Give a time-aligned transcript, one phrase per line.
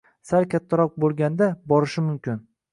[0.29, 2.45] Sal kattaroq bo‘lganda, borishi mumkin.